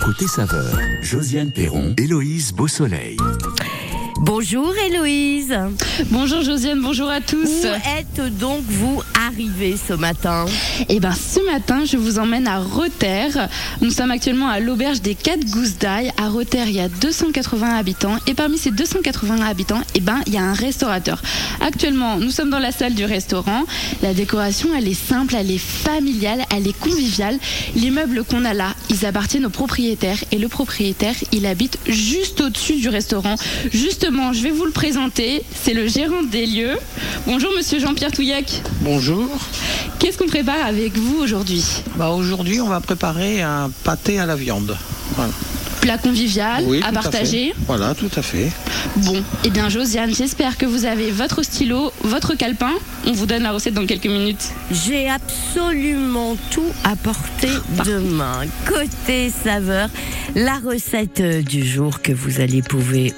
[0.00, 3.16] Côté saveur, Josiane Perron, Héloïse Beausoleil.
[4.20, 5.54] Bonjour Héloïse.
[6.06, 7.64] Bonjour Josiane, bonjour à tous.
[7.64, 10.46] Où êtes donc vous arrivée ce matin
[10.88, 13.28] Eh bien ce matin, je vous emmène à Rotter.
[13.82, 16.12] Nous sommes actuellement à l'auberge des 4 Gousses d'Aille.
[16.16, 20.32] À Rotter, il y a 280 habitants et parmi ces 280 habitants, eh ben, il
[20.32, 21.20] y a un restaurateur.
[21.60, 23.64] Actuellement, nous sommes dans la salle du restaurant.
[24.02, 27.38] La décoration, elle est simple, elle est familiale, elle est conviviale.
[27.74, 32.40] Les meubles qu'on a là, ils appartiennent au propriétaire et le propriétaire, il habite juste
[32.40, 33.34] au-dessus du restaurant,
[33.72, 35.42] juste je vais vous le présenter.
[35.54, 36.76] C'est le gérant des lieux.
[37.26, 38.62] Bonjour, monsieur Jean-Pierre Touillac.
[38.82, 39.28] Bonjour.
[39.98, 41.64] Qu'est-ce qu'on prépare avec vous aujourd'hui?
[41.96, 44.76] Bah, Aujourd'hui, on va préparer un pâté à la viande.
[45.16, 45.32] Voilà
[45.86, 47.52] plat convivial à partager.
[47.68, 48.50] voilà, tout à fait.
[48.96, 52.72] Bon, eh bien Josiane, j'espère que vous avez votre stylo, votre calepin.
[53.06, 54.50] On vous donne la recette dans quelques minutes.
[54.72, 57.48] J'ai absolument tout apporté
[57.84, 58.40] demain.
[58.66, 59.88] Côté saveur,
[60.34, 62.62] la recette du jour que vous allez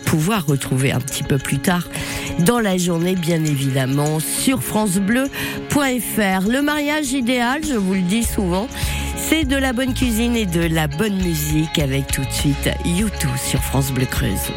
[0.05, 1.89] pouvoir retrouver un petit peu plus tard
[2.41, 6.49] dans la journée, bien évidemment, sur francebleu.fr.
[6.49, 8.69] Le mariage idéal, je vous le dis souvent,
[9.19, 13.37] c'est de la bonne cuisine et de la bonne musique avec tout de suite YouTube
[13.37, 14.53] sur France Bleu Creuse.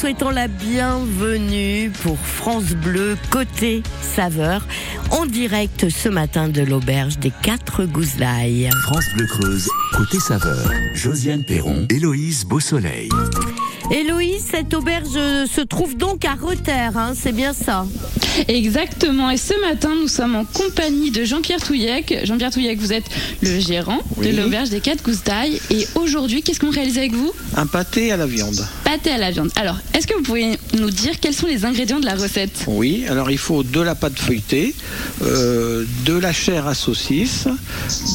[0.00, 4.66] Souhaitons la bienvenue pour France Bleu côté saveur
[5.10, 8.70] en direct ce matin de l'auberge des Quatre Gouslailles.
[8.84, 10.70] France Bleu Creuse, côté saveur.
[10.94, 13.10] Josiane Perron, Héloïse Beausoleil.
[14.00, 17.86] Héloïse, cette auberge se trouve donc à Reterre, hein, c'est bien ça
[18.46, 19.30] Exactement.
[19.30, 22.20] Et ce matin, nous sommes en compagnie de Jean-Pierre Touillec.
[22.24, 23.04] Jean-Pierre Touillec, vous êtes
[23.42, 24.30] le gérant Oui.
[24.30, 25.60] de l'auberge des Quatre Gousses d'ail.
[25.70, 27.32] Et aujourd'hui, qu'est-ce qu'on réalise avec vous?
[27.56, 28.64] Un pâté à la viande.
[28.84, 29.50] Pâté à la viande.
[29.56, 32.64] Alors, est-ce que vous pouvez nous dire quels sont les ingrédients de la recette?
[32.68, 34.74] Oui, alors il faut de la pâte feuilletée,
[35.22, 37.48] euh, de la chair à saucisse,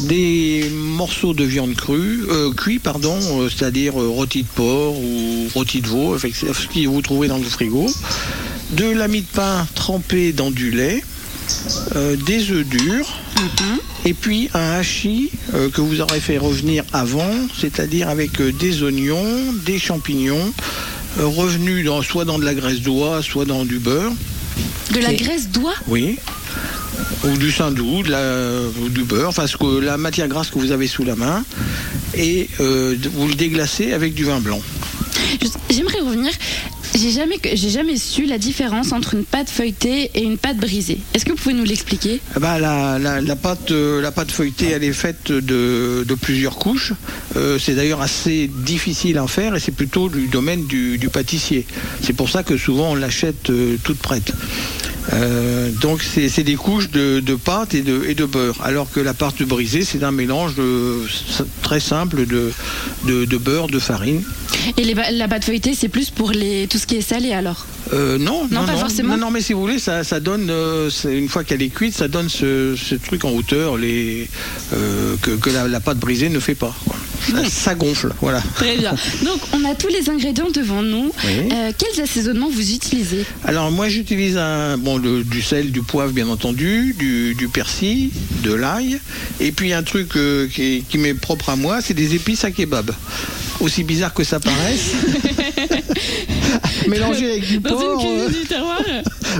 [0.07, 5.48] des morceaux de viande crue, euh, cuit, pardon, euh, c'est-à-dire euh, rôti de porc ou
[5.65, 7.88] rôti de veau, avec ce que vous trouvez dans le frigo,
[8.71, 11.03] de la mie de pain trempée dans du lait,
[11.95, 13.19] euh, des œufs durs,
[14.06, 18.83] et puis un hachis euh, que vous aurez fait revenir avant, c'est-à-dire avec euh, des
[18.83, 19.25] oignons,
[19.65, 20.53] des champignons,
[21.17, 24.12] revenus dans, soit dans de la graisse d'oie, soit dans du beurre.
[24.94, 25.73] De la Et- graisse d'oie?
[25.88, 26.17] Oui.
[27.23, 28.59] Ou du saindoux, de la,
[28.89, 31.44] du beurre, enfin ce que, la matière grasse que vous avez sous la main.
[32.13, 34.62] Et vous le déglacez avec du vin blanc.
[35.69, 36.31] J'aimerais revenir.
[36.97, 41.00] J'ai jamais, j'ai jamais su la différence entre une pâte feuilletée et une pâte brisée.
[41.13, 42.21] Est-ce que vous pouvez nous l'expliquer?
[42.36, 46.94] Ah bah, la, pâte, euh, la pâte feuilletée, elle est faite de, plusieurs couches.
[47.36, 51.65] Euh, c'est d'ailleurs assez difficile à faire et c'est plutôt du domaine du, du pâtissier.
[52.01, 54.31] C'est pour ça que souvent on l'achète euh, toute prête.
[55.13, 59.00] Euh, donc c'est des couches de, de pâte et de, et de beurre, alors que
[59.00, 61.02] la pâte brisée c'est un mélange de-
[61.62, 62.52] très simple de,
[63.38, 64.24] beurre, de farine.
[64.78, 67.66] Et les la pâte feuilletée, c'est plus pour les, tout ce qui est salé alors?
[67.94, 69.16] Euh, non, Non, pas forcément.
[69.16, 71.94] Non, non, mais si vous voulez, ça, ça donne, euh, une fois qu'elle est cuite,
[71.94, 74.28] ça donne ce, ce truc en hauteur les,
[74.74, 76.74] euh, que, que la, la pâte brisée ne fait pas.
[76.88, 76.96] quoi.
[77.29, 78.41] Ça, ça gonfle, voilà.
[78.56, 78.91] Très bien.
[79.23, 81.12] Donc, on a tous les ingrédients devant nous.
[81.25, 81.50] Oui.
[81.51, 83.25] Euh, quels assaisonnements vous utilisez?
[83.45, 88.12] Alors moi j'utilise un, bon, le- du sel, du poivre bien entendu, du, du persil,
[88.44, 89.00] de l'ail,
[89.39, 92.51] et puis un truc euh, qui, qui m'est propre à moi, c'est des épices à
[92.51, 92.91] kebab.
[93.62, 94.91] Aussi bizarre que ça paraisse.
[96.88, 98.01] Mélangé avec du Dans porc.
[98.03, 98.81] une euh, cuisine du terroir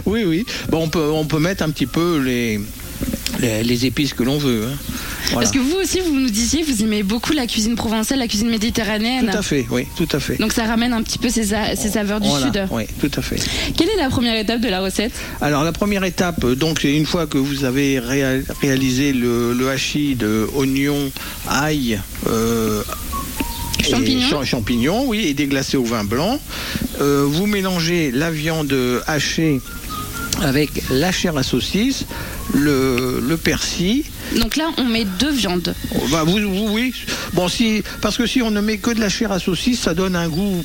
[0.06, 0.46] Oui, oui.
[0.70, 2.60] Bon, on, peut, on peut mettre un petit peu les,
[3.40, 4.64] les, les épices que l'on veut.
[4.72, 4.76] hein.
[5.32, 5.40] Voilà.
[5.42, 8.50] Parce que vous aussi, vous nous disiez, vous aimez beaucoup la cuisine provençale, la cuisine
[8.50, 9.30] méditerranéenne.
[9.32, 10.38] Tout à fait, oui, tout à fait.
[10.38, 12.68] Donc ça ramène un petit peu ces, sa- ces saveurs du Voilà, sud.
[12.72, 13.38] Oui, tout à fait.
[13.76, 15.14] Quelle est la première étape de la recette?
[15.42, 19.70] Alors la première étape, euh, donc une fois que vous avez réa- réalisé le, le
[19.70, 21.12] hachis de oignons,
[21.50, 22.84] ail, euh,
[24.44, 26.40] champignons, oui, et déglacé au vin blanc.
[27.02, 28.74] Euh, vous mélangez la viande
[29.08, 29.60] hachée
[30.42, 32.06] avec la chair à saucisse,
[32.54, 34.04] le, le persil.
[34.40, 35.74] Donc là, on met deux viandes.
[35.96, 36.94] Oh, Bah, vous, vous- oui.
[37.34, 39.94] Bon, si, parce que si on ne met que de la chair à saucisse, ça
[39.94, 40.64] donne un goût,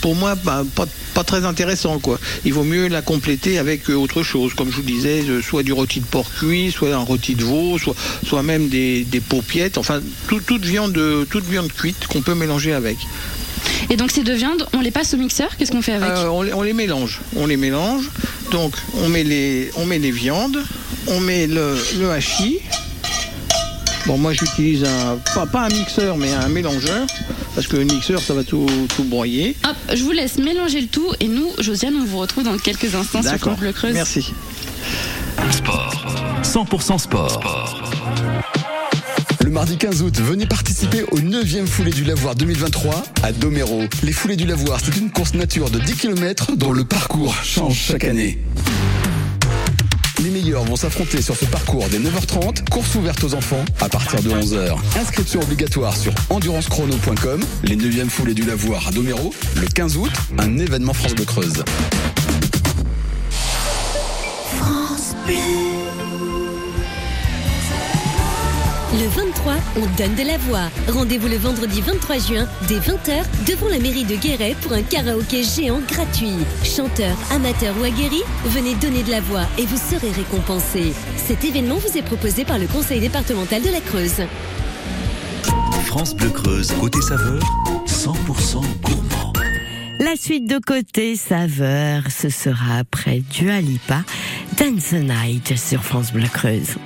[0.00, 2.18] pour moi, bah, pas, pas très intéressant, quoi.
[2.44, 5.62] Il vaut mieux la compléter avec euh, autre chose, comme je vous disais, euh, soit
[5.62, 7.94] du rôti de porc cuit, soit un rôti de veau, soit,
[8.26, 12.34] soit même des, des paupiettes, enfin, tout- toute viande, euh, toute viande cuite qu'on peut
[12.34, 12.96] mélanger avec.
[13.90, 15.56] Et donc ces deux viandes, on les passe au mixeur?
[15.56, 16.08] Qu'est-ce qu'on fait avec?
[16.10, 18.08] Euh, on, les- on les mélange, on les mélange.
[18.50, 20.58] Donc, on met les, on met les viandes,
[21.06, 22.58] on met le, le hachis.
[24.06, 27.06] Bon, moi j'utilise un, pas, pas un mixeur, mais un mélangeur,
[27.54, 29.56] parce que le mixeur ça va tout, tout broyer.
[29.64, 32.94] Hop, je vous laisse mélanger le tout et nous, Josiane, on vous retrouve dans quelques
[32.94, 33.94] instants sur Bleu Creuse.
[33.94, 34.32] Merci.
[35.50, 35.94] Sport.
[36.42, 37.40] 100% sport.
[39.42, 43.82] Le mardi 15 août, venez participer au 9e foulée du lavoir 2023 à Domero.
[44.04, 47.76] Les foulées du lavoir, c'est une course nature de 10 km dont le parcours change
[47.76, 48.38] chaque année.
[50.22, 54.22] Les meilleurs vont s'affronter sur ce parcours dès 9h30, course ouverte aux enfants à partir
[54.22, 54.76] de 11h.
[55.00, 57.40] Inscription obligatoire sur endurancechrono.com.
[57.64, 61.64] Les 9e foulées du lavoir à Domero, le 15 août, un événement France de Creuse.
[69.02, 70.70] Le 23, on donne de la voix.
[70.86, 75.42] Rendez-vous le vendredi 23 juin, dès 20h, devant la mairie de Guéret pour un karaoké
[75.42, 76.36] géant gratuit.
[76.62, 80.92] Chanteurs, amateurs ou aguerris, venez donner de la voix et vous serez récompensés.
[81.16, 84.22] Cet événement vous est proposé par le conseil départemental de la Creuse.
[85.86, 87.42] France Bleu Creuse, côté saveur,
[87.88, 89.32] 100% gourmand.
[89.98, 94.04] La suite de côté saveur, ce sera après Dua Lipa,
[94.58, 96.76] Dance the Night sur France Bleu Creuse.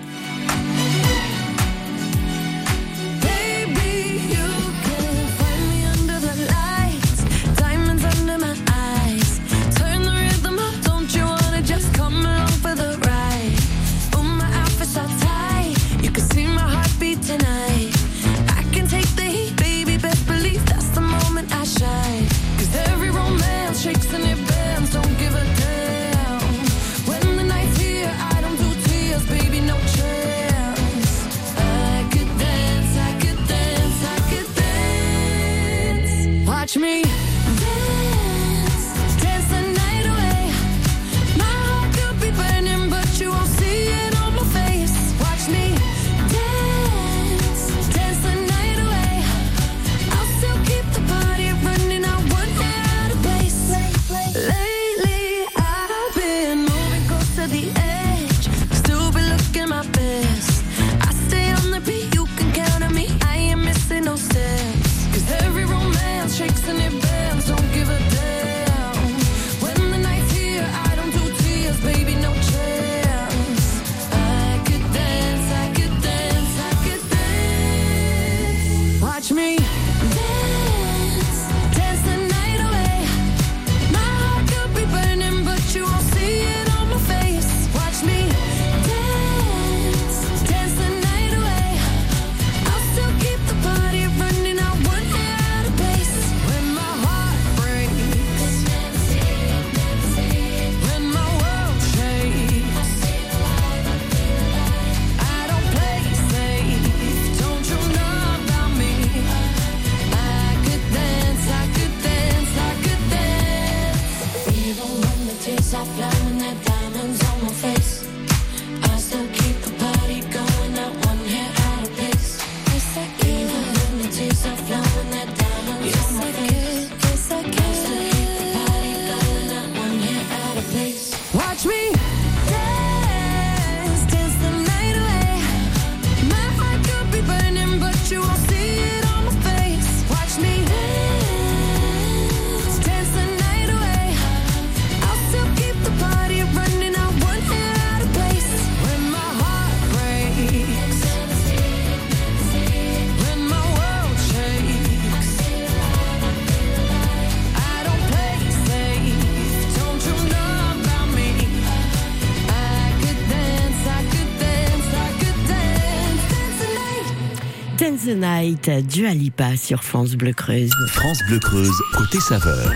[168.46, 170.70] Night, Dua Lipa sur France Bleu Creuse.
[170.90, 172.70] France Bleu Creuse, côté saveur.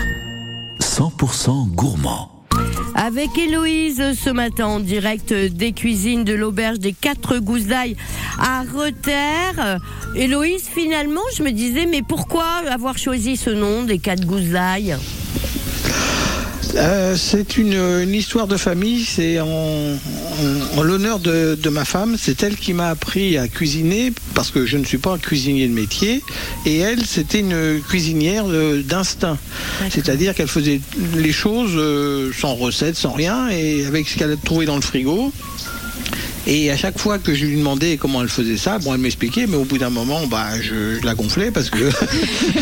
[0.81, 2.29] 100% gourmand.
[2.93, 7.95] Avec Héloïse ce matin en direct des cuisines de l'auberge des Quatre Gousses d'Ail
[8.37, 9.79] à Reterre.
[10.13, 14.97] Héloïse, finalement, je me disais, mais pourquoi avoir choisi ce nom des Quatre Gousses d'Ail
[16.75, 21.83] Euh, c'est une, une histoire de famille, c'est en, en- en l'honneur de, de ma
[21.83, 25.17] femme, c'est elle qui m'a appris à cuisiner parce que je ne suis pas un
[25.17, 26.21] cuisinier de métier.
[26.65, 29.37] Et elle c'était une cuisinière euh, d'instinct,
[29.89, 30.79] c'est-à-dire qu'elle faisait
[31.17, 34.81] les choses euh, sans recette, sans rien et avec ce qu'elle a trouvé dans le
[34.81, 35.33] frigo.
[36.53, 39.47] Et à chaque fois que je lui demandais comment elle faisait ça, bon, elle m'expliquait,
[39.47, 41.77] mais au bout d'un moment, bah, je, je la gonflais parce que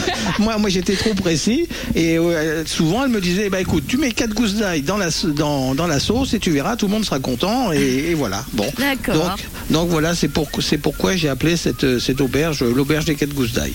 [0.39, 1.67] moi, moi, j'étais trop précis.
[1.95, 5.09] Et euh, souvent, elle me disait, bah, écoute, tu mets quatre gousses d'ail dans la,
[5.35, 7.73] dans, dans la sauce et tu verras, tout le monde sera content.
[7.73, 8.45] Et, et voilà.
[8.53, 8.71] Bon.
[8.77, 9.15] D'accord.
[9.15, 9.39] Donc,
[9.71, 10.47] donc voilà, c'est pour,
[10.83, 13.73] pourquoi j'ai appelé cette, cette auberge l'auberge des quatre gousses d'ail.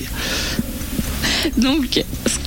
[1.56, 2.02] Donc,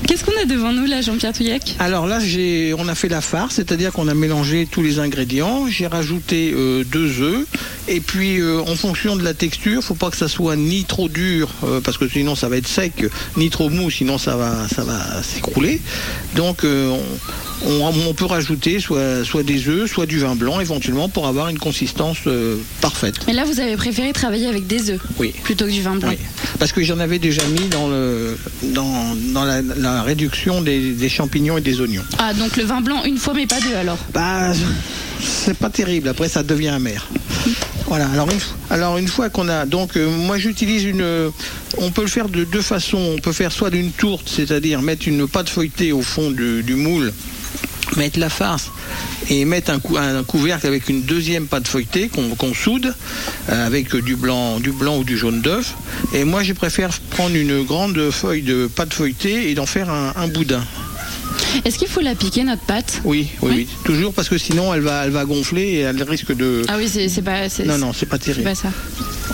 [0.07, 1.75] qu'est-ce qu'on a devant nous là, Jean-Pierre Touillac?
[1.79, 5.67] Alors là, j'ai, on a fait la farce, c'est-à-dire qu'on a mélangé tous les ingrédients.
[5.69, 7.45] J'ai rajouté euh, deux œufs.
[7.87, 11.07] Et puis, euh, en fonction de la texture, faut pas que ça soit ni trop
[11.09, 13.05] dur, euh, parce que sinon ça va être sec,
[13.37, 15.81] ni trop mou, sinon ça va, ça va s'écrouler.
[16.35, 16.99] Donc, on,
[17.65, 21.47] on- on peut rajouter soit, soit des œufs, soit du vin blanc, éventuellement, pour avoir
[21.49, 23.15] une consistance euh, parfaite.
[23.27, 25.33] Mais là, vous avez préféré travailler avec des œufs Oui.
[25.43, 26.09] plutôt que du vin blanc.
[26.09, 26.17] Oui,
[26.59, 28.86] parce que j'en avais déjà mis dans, le, dans,
[29.33, 32.03] dans la, la réduction des- des champignons et des oignons.
[32.17, 33.97] Ah, donc le vin blanc une fois, mais pas deux alors?
[34.13, 34.51] Bah,
[35.21, 36.07] c'est pas terrible.
[36.09, 37.07] Après, ça devient amer.
[37.87, 38.07] Voilà.
[38.11, 38.39] Alors une,
[38.69, 41.29] alors une fois qu'on a, donc euh, moi j'utilise une, euh,
[41.77, 43.13] on peut le faire de deux façons.
[43.15, 46.75] On peut faire soit d'une tourte, c'est-à-dire mettre une pâte feuilletée au fond du, du
[46.75, 47.13] moule,
[47.97, 48.69] mettre la farce
[49.29, 52.93] et mettre un, cou- un couvercle avec une deuxième pâte feuilletée qu'on soude
[53.49, 55.73] euh, avec du blanc, du blanc ou du jaune d'œuf.
[56.13, 60.13] Et moi, je préfère prendre une grande feuille de pâte feuilletée et d'en faire un-
[60.15, 60.63] un boudin.
[61.65, 63.01] Est-ce qu'il faut la piquer notre pâte?
[63.03, 63.53] Oui, oui, Oui.
[63.57, 63.67] oui.
[63.83, 66.63] Toujours parce que sinon elle va, elle va gonfler et elle risque de.
[66.67, 67.47] Ah oui, c'est pas.
[67.65, 68.43] non, non, c'est pas C'est terrible.
[68.49, 68.69] pas ça.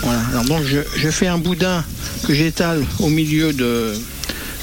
[0.02, 0.20] Voilà.
[0.32, 1.84] Alors donc je, je fais un boudin
[2.26, 3.94] que j'étale au milieu de,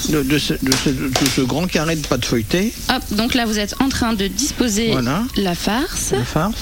[0.10, 3.46] de, de ce, de ce- de ce grand carré de pâte feuilletée, Hop, donc là,
[3.46, 5.24] vous êtes en train de disposer Voilà.
[5.38, 6.12] la farce.
[6.12, 6.58] la farce.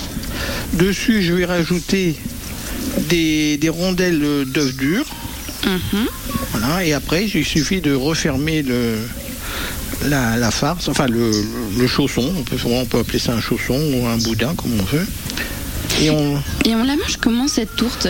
[0.73, 2.15] Dessus, je vais rajouter
[3.09, 5.05] des, des rondelles d'œufs durs.
[5.65, 6.05] Mhm.
[6.51, 6.85] Voilà.
[6.85, 8.95] Et après, il suffit de refermer le,
[10.07, 11.31] la, la farce, enfin le,
[11.77, 12.33] le chausson.
[12.37, 15.05] On peut, on peut appeler ça un chausson ou un boudin, comme on veut.
[16.01, 16.41] Et on.
[16.65, 18.07] Et on la mange comment cette tourte?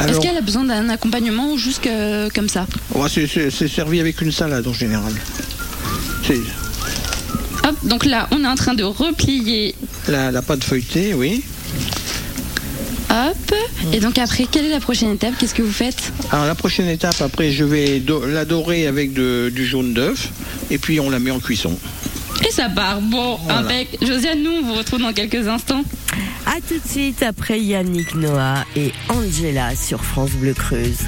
[0.00, 4.20] Est-ce qu'elle a besoin d'un accompagnement ou juste que- comme ça Ouais, c'est- servi avec
[4.20, 5.12] une salade en général.
[6.26, 6.38] C'est
[7.66, 9.74] Hop, donc là, on est en train de replier.
[10.08, 11.42] la, la pâte feuilletée, oui.
[13.10, 13.54] Hop.
[13.92, 15.34] Et donc après, quelle est la prochaine étape?
[15.38, 16.12] Qu'est-ce que vous faites?
[16.32, 20.28] Alors la prochaine étape, après, je vais la dorer avec de- du jaune d'œuf
[20.70, 21.78] et puis on la met en cuisson.
[22.46, 23.00] Et ça part.
[23.00, 23.60] Bon, Voilà.
[23.60, 25.84] avec Josiane, nous, on vous retrouve dans quelques instants.
[26.54, 31.00] À tout de suite après Yannick Noah et Angela sur France Bleu Creuse.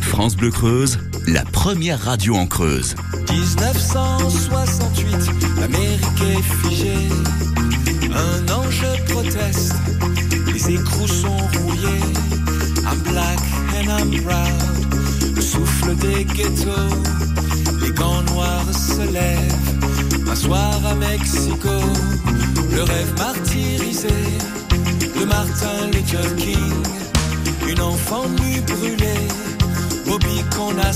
[0.00, 2.94] France Bleu Creuse, la première radio en Creuse.
[3.32, 4.61] 1968,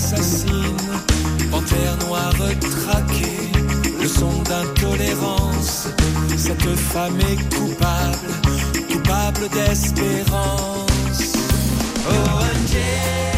[0.06, 0.76] assassine.
[1.50, 3.50] Panthère noire traquée,
[4.00, 5.88] leçon d'intolérance.
[6.36, 8.30] Cette femme est coupable,
[8.92, 11.32] coupable d'espérance.
[12.08, 13.35] Oh Angela,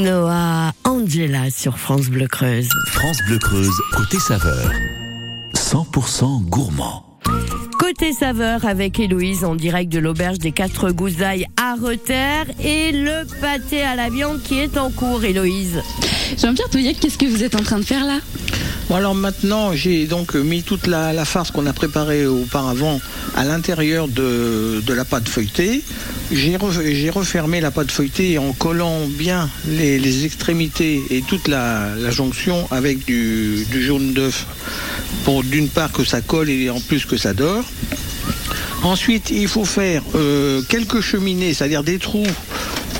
[0.00, 2.70] Noah, Angela sur France Bleu Creuse.
[2.86, 4.70] France Bleu Creuse, côté saveur.
[5.54, 7.09] 100% gourmand.
[7.90, 13.26] Côté saveur avec Héloïse en direct de l'auberge des Quatre d'Ail à Reterre et le
[13.40, 15.82] pâté à la viande qui est en cours, Héloïse.
[16.40, 18.20] Jean-Pierre Touillet, qu'est-ce que vous êtes en train de faire là?
[18.88, 23.00] Bon alors maintenant j'ai donc mis toute la, la farce qu'on a préparée auparavant
[23.36, 25.82] à l'intérieur de, de la pâte feuilletée.
[26.32, 31.48] J'ai re- j'ai refermé la pâte feuilletée en collant bien les, les extrémités et toute
[31.48, 34.46] la, la jonction avec du, du jaune d'œuf
[35.24, 37.64] pour d'une part que ça colle et en plus que ça dort.
[38.82, 42.26] Ensuite, il faut faire euh, quelques cheminées, c'est-à-dire des trous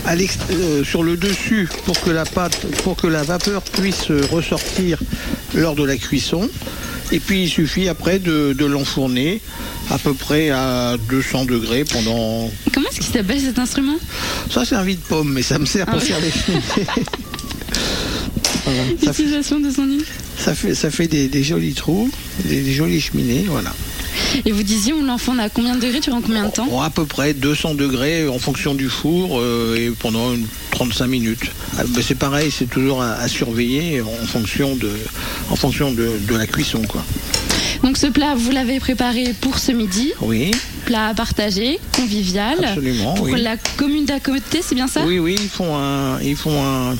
[0.06, 4.22] à euh, sur le dessus pour que la pâte, pour que la vapeur puisse euh,
[4.30, 4.98] ressortir
[5.54, 6.48] lors de la cuisson.
[7.12, 9.40] Et puis il suffit après de, de l'enfourner
[9.90, 12.50] à peu près à 200 degrés pendant.
[12.72, 13.96] Comment est-ce qu'il s'appelle cet instrument?
[14.50, 16.06] Ça c'est un vide pomme, mais ça me sert Ah pour ouais.
[16.06, 16.86] faire des cheminées.
[19.02, 20.04] L'utilisation de son île
[20.38, 22.10] ça fait, ça fait des, des jolis trous,
[22.44, 23.74] des, des jolies cheminées, voilà.
[24.44, 26.90] Et vous disiez, on l'enfonce à combien de degrés durant combien de temps Bon, à
[26.90, 31.50] peu près 200 degrés en fonction du four euh, et pendant une 35 minutes.
[31.78, 34.90] Ah, ben, c'est pareil, c'est toujours à, à surveiller en fonction de,
[35.50, 37.04] en fonction de, de la cuisson, quoi.
[37.82, 40.50] Donc ce plat, vous l'avez préparé pour ce midi, Oui,
[40.84, 42.62] plat à partager, convivial.
[42.64, 43.14] absolument.
[43.14, 43.40] Pour oui.
[43.40, 46.94] la commune d'à côté, c'est bien ça Oui, oui, ils font un, ils font un,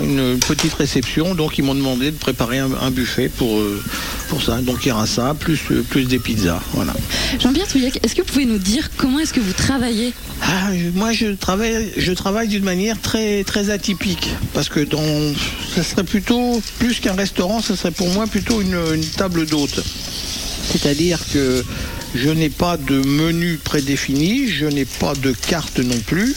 [0.00, 3.82] une, petite réception, donc ils m'ont demandé de préparer un, un buffet pour, euh,
[4.28, 4.60] pour ça.
[4.60, 6.60] Donc il y aura ça, plus, euh, plus des pizzas.
[6.72, 6.94] Voilà.
[7.38, 10.12] Jean-Pierre Touillac, est-ce que vous pouvez nous dire comment est-ce que vous travaillez?
[10.42, 14.30] Ah, moi, je travaille, je travaille d'une manière très, très atypique.
[14.54, 15.34] Parce que dans,
[15.74, 19.80] ça serait plutôt, plus qu'un restaurant, ça serait pour moi plutôt une, une table d'hôte.
[20.70, 21.64] C'est-à-dire que
[22.14, 26.34] je n'ai pas de menu prédéfini, je n'ai pas de carte non plus.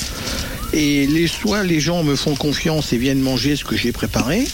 [0.73, 4.47] Et les, soit les gens me font confiance et viennent manger ce que j'ai préparé,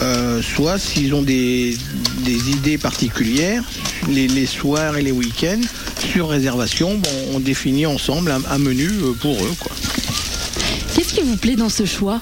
[0.00, 1.76] euh, soit s'ils ont des,
[2.24, 3.62] des idées particulières,
[4.08, 5.60] les, les soirs et les week-ends,
[6.12, 9.54] sur réservation, bon, on définit ensemble un, un menu euh, pour eux.
[9.60, 9.70] Quoi.
[10.94, 12.20] Qu'est-ce qui vous plaît dans ce choix?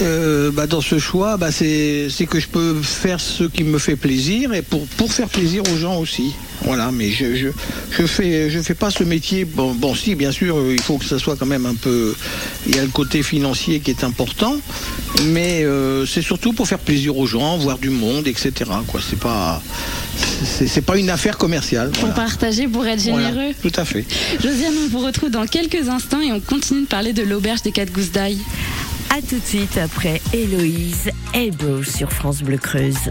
[0.00, 3.78] Euh, bah, dans ce choix, bah, c'est c'est que je peux faire ce qui me
[3.78, 6.32] fait plaisir et pour, pour faire plaisir aux gens aussi.
[6.64, 7.48] Voilà, mais je je,
[7.90, 9.44] je fais je fais pas ce métier.
[9.44, 12.14] Bon, bon, si bien sûr, il faut que ça soit quand même un peu.
[12.66, 14.56] Il y a le côté financier qui est important,
[15.24, 18.52] mais euh, c'est surtout pour faire plaisir aux gens, voir du monde, etc.
[18.86, 19.62] Quoi, c'est pas
[20.66, 21.90] c'est pas une affaire commerciale.
[21.90, 22.14] Pour Voilà.
[22.14, 24.04] partager, pour être Voilà, généreux tout à fait.
[24.42, 27.72] Josiane, on vous retrouve dans quelques instants et on continue de parler de l'auberge des
[27.72, 28.38] quatre gousses d'ail.
[29.10, 33.10] À tout de suite après Héloïse Elbow sur France Bleu Creuse.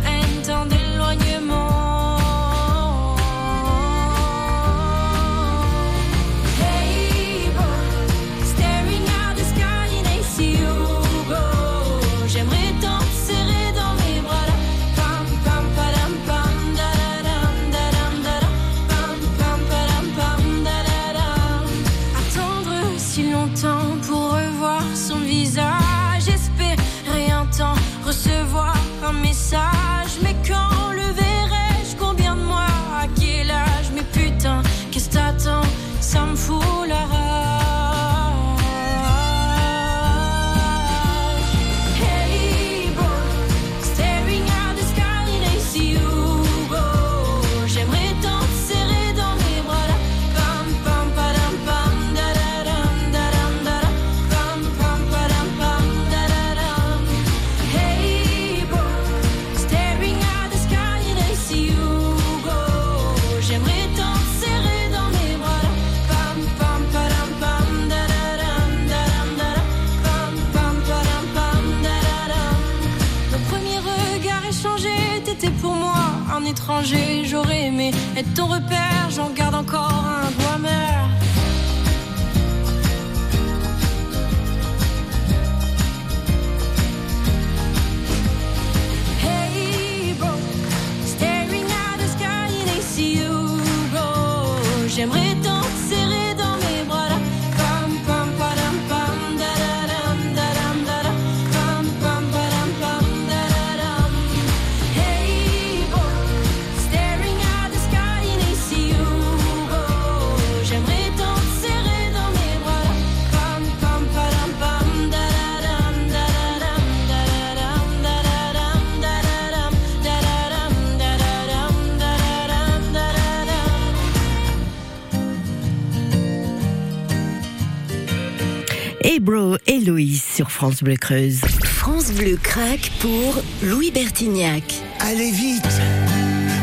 [130.33, 131.41] sur France Bleu Creuse.
[131.63, 134.63] France Bleu craque pour Louis Bertignac.
[134.99, 135.67] Allez vite,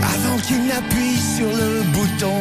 [0.03, 2.41] avant qu'il n'appuie sur le bouton,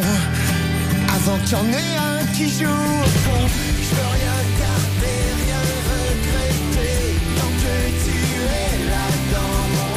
[1.14, 3.48] avant qu'il y en ait un qui joue au fond.
[3.82, 6.96] Je veux rien garder, rien regretter,
[7.36, 8.18] tant que tu
[8.56, 9.96] es là dans mon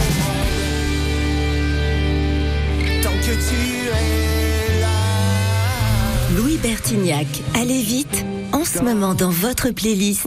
[2.80, 3.02] monde.
[3.02, 4.98] Tant que tu es là.
[6.36, 10.26] Louis Bertignac, allez vite, en ce moment dans votre playlist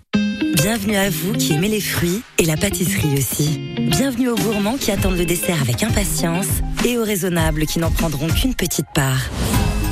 [0.61, 3.59] Bienvenue à vous qui aimez les fruits et la pâtisserie aussi.
[3.79, 6.45] Bienvenue aux gourmands qui attendent le dessert avec impatience
[6.85, 9.29] et aux raisonnables qui n'en prendront qu'une petite part.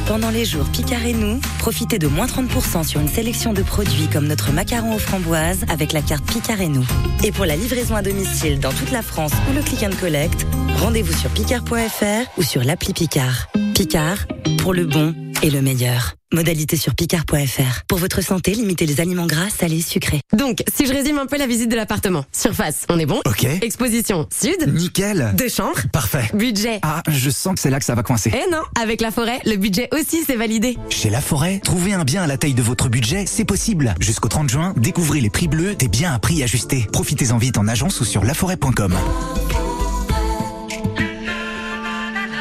[0.05, 4.07] Pendant les jours Picard et nous, profitez de moins 30% sur une sélection de produits
[4.13, 6.85] comme notre macaron aux framboises avec la carte Picard et nous.
[7.23, 10.45] Et pour la livraison à domicile dans toute la France ou le click and collect,
[10.77, 13.47] rendez-vous sur picard.fr ou sur l'appli Picard.
[13.73, 14.27] Picard,
[14.59, 16.15] pour le bon et le meilleur.
[16.31, 17.83] Modalité sur picard.fr.
[17.87, 20.21] Pour votre santé, limitez les aliments gras, salés, sucrés.
[20.31, 22.23] Donc, si je résume un peu la visite de l'appartement.
[22.31, 23.45] Surface, on est bon Ok.
[23.61, 24.71] Exposition, sud.
[24.73, 25.33] Nickel.
[25.35, 25.79] Deux chambres.
[25.91, 26.29] Parfait.
[26.33, 26.79] Budget.
[26.83, 28.31] Ah, je sens que c'est là que ça va coincer.
[28.33, 30.77] Eh non, avec la forêt, le budget aussi c'est validé.
[30.89, 33.95] Chez La Forêt, trouver un bien à la taille de votre budget, c'est possible.
[33.99, 36.87] Jusqu'au 30 juin, découvrez les prix bleus des biens à prix ajusté.
[36.91, 38.93] Profitez-en vite en agence ou sur laforêt.com.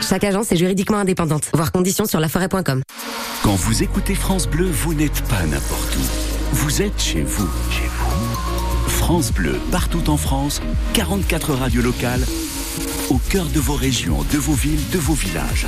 [0.08, 1.50] Chaque agence est juridiquement indépendante.
[1.52, 2.82] Voir conditions sur laforêt.com.
[3.42, 6.54] Quand vous écoutez France Bleu, vous n'êtes pas n'importe où.
[6.54, 7.48] Vous êtes chez vous.
[7.70, 8.88] Chez vous.
[8.88, 10.62] France Bleu, partout en France,
[10.94, 12.24] 44 radios locales,
[13.10, 15.66] au cœur de vos régions, de vos villes, de vos villages.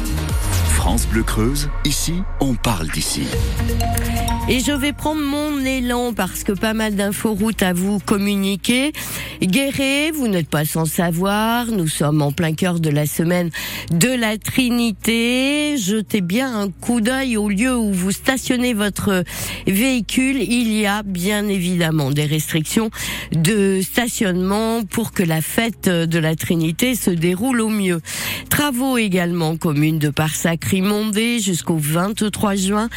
[0.70, 3.26] France Bleu Creuse, ici, on parle d'ici.
[4.48, 8.92] Et je vais prendre mon élan parce que pas mal d'infos routes à vous communiquer.
[9.40, 13.50] Guéret, vous n'êtes pas sans savoir, nous sommes en plein cœur de la semaine
[13.90, 15.76] de la Trinité.
[15.78, 19.24] Jetez bien un coup d'œil au lieu où vous stationnez votre
[19.66, 20.42] véhicule.
[20.42, 22.90] Il y a bien évidemment des restrictions
[23.32, 28.00] de stationnement pour que la fête de la Trinité se déroule au mieux.
[28.48, 32.88] Travaux également communes de Parsac-Rimondé jusqu'au 23 juin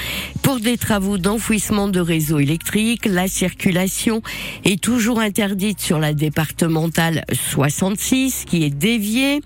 [0.41, 3.07] pour des travaux d'enfouissement de réseaux électriques.
[3.07, 4.21] La circulation
[4.65, 9.41] est toujours interdite sur la départementale 66 qui est déviée.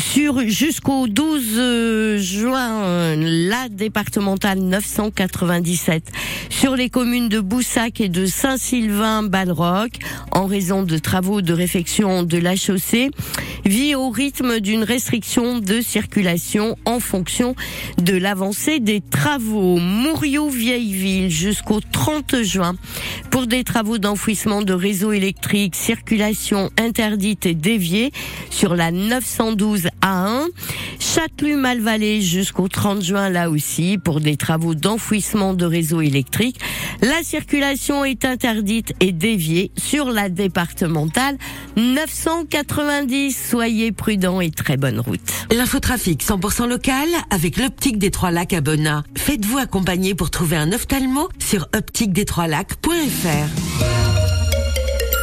[0.00, 3.16] Sur jusqu'au 12 euh, juin, euh,
[3.48, 6.10] la départementale 997
[6.48, 9.92] sur les communes de Boussac et de Saint-Sylvain-Balroc
[10.32, 13.10] en raison de travaux de réfection de la chaussée
[13.66, 17.54] vit au rythme d'une restriction de circulation en fonction
[17.98, 19.78] de l'avancée des travaux.
[19.78, 22.74] Mouriot-Vieilleville jusqu'au 30 juin
[23.30, 28.12] pour des travaux d'enfouissement de réseaux électriques, circulation interdite et déviée
[28.50, 30.46] sur la 912 A1.
[30.98, 36.60] Châtelu-Malvalais jusqu'au 30 juin là aussi pour des travaux d'enfouissement de réseaux électriques.
[37.02, 41.36] La circulation est interdite et déviée sur la départementale
[41.76, 43.48] 990.
[43.50, 45.20] Soyez prudents et très bonne route.
[45.50, 49.04] L'infotrafic 100% local avec l'optique des Trois Lacs à Bonnat.
[49.16, 53.89] Faites-vous accompagner pour trouver un ophtalmo sur optiquedestroislacs.fr.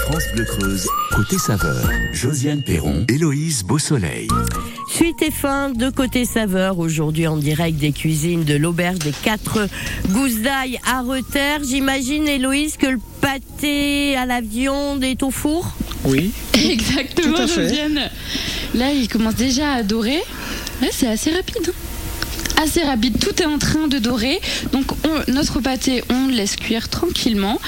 [0.10, 1.90] France Bleu Creuse, côté saveur.
[2.14, 4.30] Josiane Perron, Héloïse Beausoleil.
[4.90, 9.68] Suite et fin de Côté Saveur, aujourd'hui en direct des cuisines de l'auberge des quatre
[10.12, 11.62] gousses d'ail à Rethère.
[11.62, 15.76] J'imagine, Héloïse, que le pâté à la viande est au four?
[16.06, 16.32] Oui.
[16.54, 17.46] Exactement.
[17.46, 18.10] Josiane.
[18.76, 20.24] Là, il commence déjà à dorer.
[20.90, 21.74] C'est assez rapide.
[22.62, 24.40] Assez rapide, tout est en train de dorer.
[24.72, 27.60] Donc, on- notre pâté, on le laisse cuire tranquillement.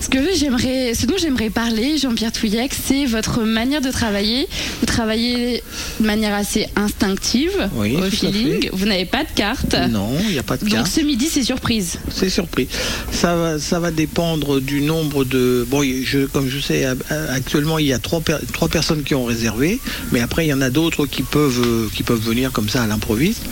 [0.00, 4.48] Ce, que j'aimerais, ce dont j'aimerais parler, Jean-Pierre Touillec, c'est votre manière de travailler.
[4.80, 5.62] Vous travaillez
[6.00, 8.70] de manière assez instinctive, Oui, au feeling.
[8.72, 9.74] Vous n'avez pas de carte.
[9.90, 10.86] Non, il n'y a pas de Donc, carte.
[10.90, 11.98] ce midi, c'est surprise.
[12.10, 12.68] C'est surpris.
[13.12, 15.66] Ça va, ça va dépendre du nombre de.
[15.68, 16.94] Bon, je, comme je sais, euh,
[17.34, 19.78] actuellement, il y a trois, per- trois personnes qui ont réservé,
[20.12, 22.82] mais après, il y en a d'autres qui peuvent, euh, qui peuvent venir comme ça
[22.82, 23.42] à l'improviste.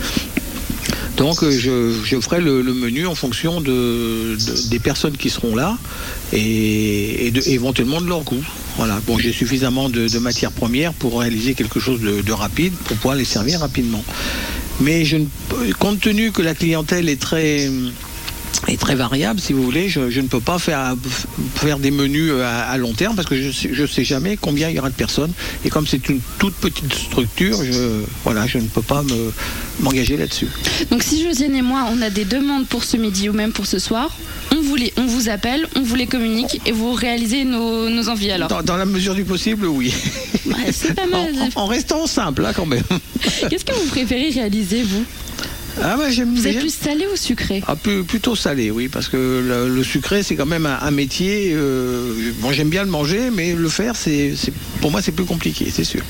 [1.17, 5.55] Donc, je, je ferai le, le menu en fonction de, de- des personnes qui seront
[5.55, 5.75] là
[6.31, 8.43] et, et de- éventuellement de leur goût.
[8.77, 9.01] Voilà.
[9.07, 12.97] Bon, j'ai suffisamment de, de matières premières pour réaliser quelque chose de, de rapide, pour
[12.97, 14.03] pouvoir les servir rapidement.
[14.79, 15.25] Mais je ne,
[15.79, 17.67] compte tenu que la clientèle est très
[18.67, 19.87] est très variable, si vous voulez.
[19.89, 20.95] Je, je ne peux pas faire,
[21.55, 24.75] faire des menus à, à long terme parce que je je sais jamais combien il
[24.75, 25.31] y aura de personnes.
[25.65, 29.31] Et comme c'est une toute petite structure, je, voilà, je ne peux pas me-
[29.79, 30.47] m'engager là-dessus.
[30.91, 33.65] Donc si Josiane et moi, on a des demandes pour ce midi ou même pour
[33.67, 34.09] ce soir,
[34.55, 38.09] on vous, les- on vous appelle, on vous les communique et vous réalisez nos, nos
[38.09, 38.49] envies alors.
[38.49, 39.93] Dans, dans la mesure du possible, oui.
[40.71, 41.29] c'est pas mal.
[41.55, 42.83] En, en restant simple, là, quand même.
[43.49, 45.05] Qu'est-ce que vous préférez réaliser, vous?
[45.81, 47.61] Ah bah, j'aime Vous êtes j'aime- plus salé ou sucré?
[47.67, 50.91] Ah, plus- plutôt salé, oui, parce que le, le sucré, c'est quand même un, un
[50.91, 51.51] métier.
[51.53, 55.25] euh, bon, j'aime bien le manger, mais le faire, c'est, c'est- pour moi, c'est plus
[55.25, 56.01] compliqué, c'est sûr.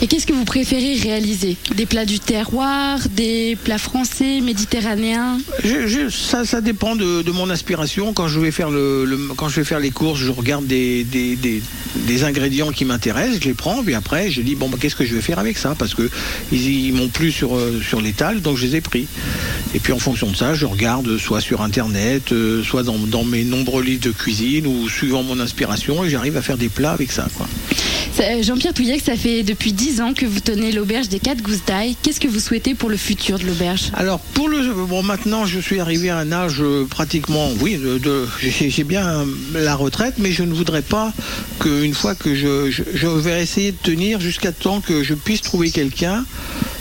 [0.00, 1.56] Et qu'est-ce que vous préférez réaliser?
[1.74, 5.38] Des plats du terroir, des plats français, méditerranéens?
[5.62, 8.12] Je- je- ça, ça dépend de, de mon aspiration.
[8.14, 11.04] Quand je vais faire le, le- quand je vais faire les courses, je regarde des,
[11.04, 11.62] des, des-
[12.06, 15.04] des ingrédients qui m'intéressent, je les prends, puis après, je dis bon, bah, qu'est-ce que
[15.04, 15.74] je vais faire avec ça?
[15.78, 16.08] Parce que
[16.52, 18.93] ils, ils m'ont plu sur euh, sur l'étal, donc je les ai pris.
[18.96, 23.24] Et puis en fonction de ça, je regarde soit sur internet, euh, soit dans, dans
[23.24, 26.92] mes nombreux livres de cuisine ou suivant mon inspiration et j'arrive à faire des plats
[26.92, 27.26] avec ça.
[27.36, 27.46] Quoi.
[28.16, 31.62] Ça- Jean-Pierre Touillec, ça fait depuis 10 ans que vous tenez l'auberge des 4 gousses.
[32.02, 33.90] Qu'est-ce que vous souhaitez pour le futur de l'auberge?
[33.94, 38.28] Alors pour le bon maintenant je suis arrivé à un âge euh, pratiquement oui de,
[38.40, 39.24] j'ai bien euh,
[39.54, 41.12] la retraite mais je ne voudrais pas
[41.58, 42.82] qu'une fois que je,
[43.18, 46.24] vais essayer de tenir jusqu'à temps que je puisse trouver quelqu'un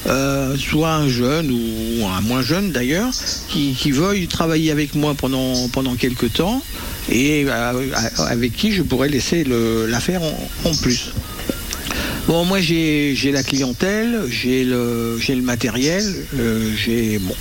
[0.08, 3.12] euh, soit un jeune ou un moins jeune d'ailleurs
[3.50, 6.62] qui, qui veuille travailler avec moi pendant pendant quelques temps
[7.10, 7.90] et euh,
[8.28, 11.12] avec qui je pourrais laisser le- l'affaire en, en plus.
[12.26, 16.06] Bon, moi j'ai la clientèle, j'ai le matériel,
[16.40, 17.36] euh, j'ai bon,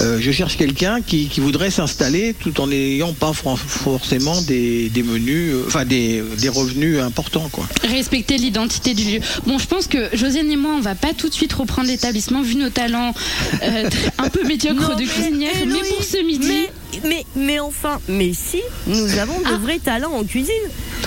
[0.00, 5.02] euh, je cherche quelqu'un qui, qui voudrait s'installer tout en n'ayant pas forcément des, des
[5.02, 7.66] menus, euh, enfin des, des revenus importants quoi.
[7.88, 9.20] Respecter l'identité du lieu.
[9.46, 12.42] Bon, je pense que Josiane et moi, on va pas tout de suite reprendre l'établissement
[12.42, 13.14] vu nos talents
[13.62, 15.50] euh, un peu médiocres Non, de mais, cuisinière.
[15.56, 16.46] Mais, Héloïse, pour ce midi.
[16.46, 16.70] Mais,
[17.04, 20.52] mais, mais enfin, mais si, nous avons de vrais talents en cuisine.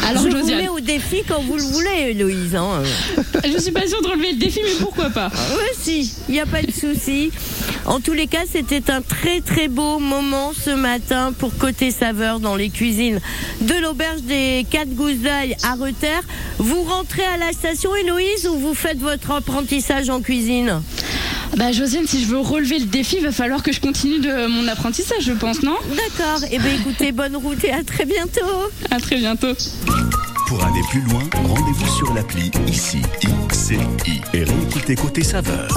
[0.08, 2.56] Alors, je vous mets au défi quand vous le voulez, Héloïse.
[2.56, 2.84] hein.
[3.44, 6.40] Je suis pas sûre de relever le défi, mais pourquoi pas Ouais, si, il n'y
[6.40, 7.32] a pas de souci.
[7.86, 12.40] En tous les cas, c'était un très très beau moment ce matin pour Côté Saveur
[12.40, 13.20] dans les cuisines
[13.62, 16.22] de l'auberge des Quatre Gousses d'Ail à Reterre.
[16.60, 20.82] Vous rentrez à la station, Héloïse, ou vous faites votre apprentissage en cuisine?
[21.58, 24.48] Bah, Josiane, si je veux relever le défi, il va falloir que je continue de
[24.48, 25.76] mon apprentissage, je pense, non?
[25.90, 26.42] D'accord.
[26.52, 28.70] Eh bien, écoutez, bonne route et à très bientôt.
[28.92, 29.54] À très bientôt.
[30.48, 33.78] Pour aller plus loin, rendez-vous sur l'appli ICI, ICI
[34.34, 35.68] et réécoutez Côté Saveur.